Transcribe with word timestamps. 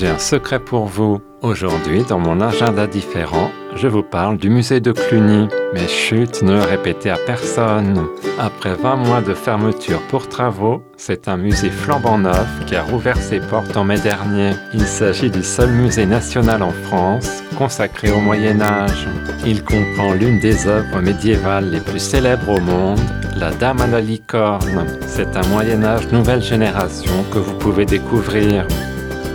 J'ai 0.00 0.08
un 0.08 0.18
secret 0.18 0.60
pour 0.60 0.86
vous. 0.86 1.20
Aujourd'hui, 1.42 2.04
dans 2.08 2.18
mon 2.18 2.40
agenda 2.40 2.86
différent, 2.86 3.50
je 3.76 3.86
vous 3.86 4.02
parle 4.02 4.38
du 4.38 4.48
musée 4.48 4.80
de 4.80 4.92
Cluny. 4.92 5.46
Mais 5.74 5.86
chut, 5.88 6.40
ne 6.40 6.54
le 6.54 6.62
répétez 6.62 7.10
à 7.10 7.18
personne. 7.18 8.06
Après 8.38 8.74
20 8.76 8.96
mois 8.96 9.20
de 9.20 9.34
fermeture 9.34 10.00
pour 10.08 10.26
travaux, 10.26 10.82
c'est 10.96 11.28
un 11.28 11.36
musée 11.36 11.68
flambant 11.68 12.16
neuf 12.16 12.48
qui 12.64 12.76
a 12.76 12.82
rouvert 12.82 13.18
ses 13.18 13.40
portes 13.40 13.76
en 13.76 13.84
mai 13.84 14.00
dernier. 14.00 14.52
Il 14.72 14.86
s'agit 14.86 15.28
du 15.28 15.42
seul 15.42 15.70
musée 15.70 16.06
national 16.06 16.62
en 16.62 16.72
France 16.72 17.42
consacré 17.58 18.10
au 18.10 18.20
Moyen 18.20 18.62
Âge. 18.62 19.06
Il 19.44 19.62
comprend 19.62 20.14
l'une 20.14 20.40
des 20.40 20.66
œuvres 20.66 21.02
médiévales 21.02 21.68
les 21.70 21.80
plus 21.80 21.98
célèbres 21.98 22.48
au 22.48 22.60
monde, 22.60 23.00
La 23.36 23.50
Dame 23.50 23.82
à 23.82 23.86
la 23.86 24.00
licorne. 24.00 24.86
C'est 25.06 25.36
un 25.36 25.46
Moyen 25.48 25.84
Âge 25.84 26.10
nouvelle 26.10 26.42
génération 26.42 27.22
que 27.30 27.38
vous 27.38 27.58
pouvez 27.58 27.84
découvrir 27.84 28.64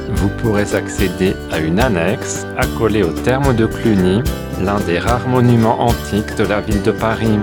vous 0.09 0.29
pourrez 0.29 0.75
accéder 0.75 1.35
à 1.51 1.59
une 1.59 1.79
annexe 1.79 2.45
accolée 2.57 3.03
au 3.03 3.11
terme 3.11 3.55
de 3.55 3.65
Cluny, 3.65 4.21
l'un 4.61 4.79
des 4.81 4.99
rares 4.99 5.27
monuments 5.27 5.81
antiques 5.81 6.35
de 6.37 6.43
la 6.43 6.61
ville 6.61 6.81
de 6.81 6.91
Paris. 6.91 7.39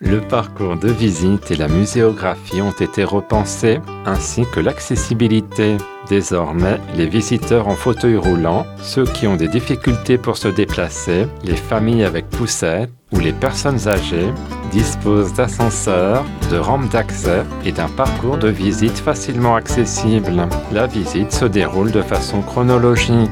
Le 0.00 0.20
parcours 0.20 0.76
de 0.76 0.90
visite 0.90 1.50
et 1.50 1.56
la 1.56 1.68
muséographie 1.68 2.60
ont 2.60 2.70
été 2.70 3.02
repensés, 3.02 3.80
ainsi 4.04 4.44
que 4.52 4.60
l'accessibilité. 4.60 5.78
Désormais, 6.10 6.78
les 6.96 7.06
visiteurs 7.06 7.66
en 7.66 7.76
fauteuil 7.76 8.18
roulant, 8.18 8.66
ceux 8.82 9.06
qui 9.06 9.26
ont 9.26 9.36
des 9.36 9.48
difficultés 9.48 10.18
pour 10.18 10.36
se 10.36 10.48
déplacer, 10.48 11.26
les 11.44 11.56
familles 11.56 12.04
avec 12.04 12.28
poussettes 12.28 12.90
ou 13.10 13.20
les 13.20 13.32
personnes 13.32 13.88
âgées 13.88 14.28
disposent 14.70 15.32
d'ascenseurs, 15.32 16.26
de 16.50 16.58
rampes 16.58 16.90
d'accès 16.90 17.42
et 17.64 17.72
d'un 17.72 17.88
parcours 17.88 18.36
de 18.36 18.48
visite 18.48 18.98
facilement 18.98 19.56
accessible. 19.56 20.46
La 20.72 20.86
visite 20.86 21.32
se 21.32 21.46
déroule 21.46 21.90
de 21.90 22.02
façon 22.02 22.42
chronologique. 22.42 23.30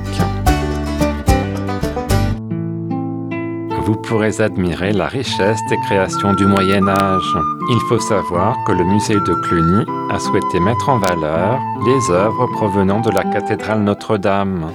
Vous 3.84 3.96
pourrez 3.96 4.40
admirer 4.40 4.92
la 4.92 5.06
richesse 5.06 5.60
des 5.68 5.76
créations 5.86 6.32
du 6.32 6.46
Moyen 6.46 6.88
Âge. 6.88 7.36
Il 7.70 7.80
faut 7.88 7.98
savoir 7.98 8.56
que 8.66 8.72
le 8.72 8.82
musée 8.84 9.14
de 9.14 9.34
Cluny 9.42 9.84
a 10.10 10.18
souhaité 10.18 10.58
mettre 10.58 10.88
en 10.88 10.98
valeur 10.98 11.60
les 11.84 12.10
œuvres 12.10 12.46
provenant 12.46 13.00
de 13.00 13.10
la 13.10 13.24
cathédrale 13.24 13.82
Notre-Dame. 13.82 14.72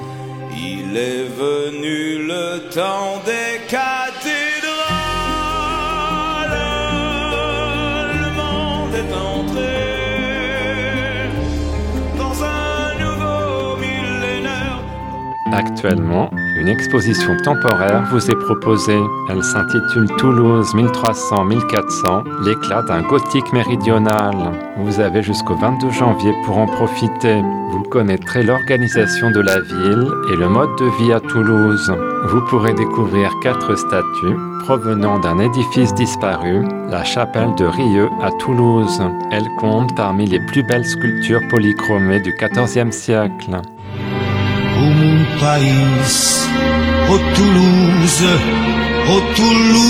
Il 0.52 0.95
est 0.95 1.25
venu 1.25 2.27
le 2.27 2.69
temps 2.69 3.21
des 3.25 3.65
cathédrales. 3.67 3.98
Actuellement, 15.52 16.30
une 16.58 16.67
exposition 16.67 17.36
temporaire 17.44 18.03
vous 18.11 18.30
est 18.30 18.39
proposée. 18.45 19.00
Elle 19.30 19.44
s'intitule 19.44 20.08
Toulouse 20.17 20.75
1300-1400, 20.75 22.45
l'éclat 22.45 22.83
d'un 22.83 23.02
gothique 23.02 23.52
méridional. 23.52 24.36
Vous 24.77 24.99
avez 24.99 25.23
jusqu'au 25.23 25.55
22 25.55 25.89
janvier 25.92 26.33
pour 26.45 26.58
en 26.58 26.67
profiter. 26.67 27.42
Vous 27.71 27.83
connaîtrez 27.83 28.43
l'organisation 28.43 29.32
de 29.32 29.39
la 29.39 29.60
ville 29.60 30.08
et 30.32 30.36
le 30.36 30.49
mode 30.49 30.76
de 30.77 30.86
vie 31.04 31.14
à 31.14 31.20
Toulouse. 31.20 31.93
Vous 32.27 32.42
pourrez 32.45 32.73
découvrir 32.73 33.31
quatre 33.42 33.76
statues 33.76 34.37
provenant 34.66 35.20
d'un 35.20 35.39
édifice 35.39 35.93
disparu, 35.95 36.64
la 36.89 37.04
chapelle 37.04 37.55
de 37.55 37.66
Rieux 37.66 38.10
à 38.21 38.30
Toulouse. 38.39 39.02
Elle 39.31 39.48
compte 39.58 39.95
parmi 39.95 40.27
les 40.27 40.39
plus 40.39 40.64
belles 40.64 40.86
sculptures 40.86 41.42
polychromées 41.49 42.20
du 42.20 42.33
XIVe 42.33 42.92
siècle. 42.92 43.61
O 44.80 44.82
mon 44.82 45.26
país, 45.42 46.48
ô 47.10 47.17
Toulouse, 47.36 48.28
ô 49.10 49.20
Toulouse. 49.36 49.90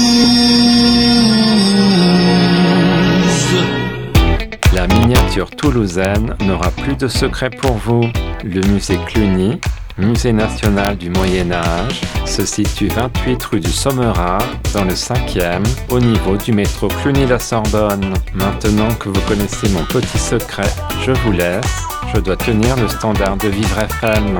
La 4.74 4.88
miniature 4.88 5.52
toulousaine 5.52 6.36
n'aura 6.42 6.72
plus 6.72 6.96
de 6.96 7.08
secret 7.08 7.52
pour 7.52 7.74
vous. 7.74 8.10
Le 8.44 8.62
musée 8.68 8.98
Cluny, 9.06 9.60
musée 10.00 10.34
national 10.34 10.98
du 10.98 11.12
Moyen 11.12 11.52
Âge, 11.52 12.02
se 12.26 12.44
situe 12.44 12.88
28 12.88 13.44
rue 13.44 13.60
du 13.60 13.72
Sommerat, 13.72 14.40
dans 14.74 14.86
le 14.86 14.96
5e, 14.96 15.68
au 15.92 16.00
niveau 16.00 16.36
du 16.36 16.52
métro 16.52 16.88
Cluny-la-Sorbonne. 16.88 18.16
Maintenant 18.34 18.92
que 19.00 19.10
vous 19.10 19.22
connaissez 19.28 19.70
mon 19.70 19.84
petit 19.84 20.18
secret, 20.18 20.72
je 21.06 21.12
vous 21.12 21.32
laisse. 21.32 21.84
Je 22.12 22.20
dois 22.20 22.38
tenir 22.38 22.76
le 22.76 22.88
standard 22.88 23.38
de 23.38 23.50
Vivre 23.50 23.78
FM. 23.78 24.40